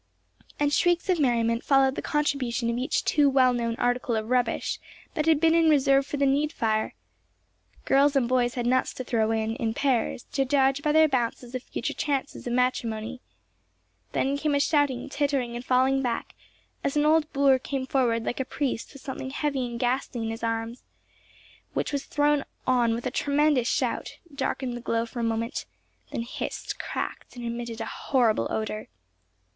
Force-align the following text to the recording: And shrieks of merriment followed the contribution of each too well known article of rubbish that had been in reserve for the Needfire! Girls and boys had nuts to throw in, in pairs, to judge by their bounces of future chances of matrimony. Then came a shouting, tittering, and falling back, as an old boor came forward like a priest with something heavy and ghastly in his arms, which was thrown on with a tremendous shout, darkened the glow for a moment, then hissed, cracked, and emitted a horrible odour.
And 0.59 0.73
shrieks 0.73 1.09
of 1.09 1.19
merriment 1.19 1.63
followed 1.63 1.93
the 1.93 2.01
contribution 2.01 2.71
of 2.71 2.77
each 2.79 3.05
too 3.05 3.29
well 3.29 3.53
known 3.53 3.75
article 3.75 4.15
of 4.15 4.31
rubbish 4.31 4.79
that 5.13 5.27
had 5.27 5.39
been 5.39 5.53
in 5.53 5.69
reserve 5.69 6.07
for 6.07 6.17
the 6.17 6.25
Needfire! 6.25 6.93
Girls 7.85 8.15
and 8.15 8.27
boys 8.27 8.55
had 8.55 8.65
nuts 8.65 8.95
to 8.95 9.03
throw 9.03 9.29
in, 9.29 9.55
in 9.57 9.75
pairs, 9.75 10.23
to 10.31 10.43
judge 10.43 10.81
by 10.81 10.91
their 10.91 11.07
bounces 11.07 11.53
of 11.53 11.61
future 11.61 11.93
chances 11.93 12.47
of 12.47 12.53
matrimony. 12.53 13.21
Then 14.11 14.37
came 14.37 14.55
a 14.55 14.59
shouting, 14.59 15.07
tittering, 15.07 15.55
and 15.55 15.63
falling 15.63 16.01
back, 16.01 16.33
as 16.83 16.97
an 16.97 17.05
old 17.05 17.31
boor 17.31 17.59
came 17.59 17.85
forward 17.85 18.23
like 18.25 18.39
a 18.39 18.43
priest 18.43 18.91
with 18.93 19.03
something 19.03 19.29
heavy 19.29 19.67
and 19.67 19.79
ghastly 19.79 20.23
in 20.23 20.31
his 20.31 20.41
arms, 20.41 20.81
which 21.75 21.93
was 21.93 22.05
thrown 22.05 22.43
on 22.65 22.95
with 22.95 23.05
a 23.05 23.11
tremendous 23.11 23.67
shout, 23.67 24.13
darkened 24.33 24.75
the 24.75 24.81
glow 24.81 25.05
for 25.05 25.19
a 25.19 25.23
moment, 25.23 25.67
then 26.09 26.23
hissed, 26.23 26.79
cracked, 26.79 27.35
and 27.35 27.45
emitted 27.45 27.79
a 27.79 27.85
horrible 27.85 28.47
odour. 28.49 28.87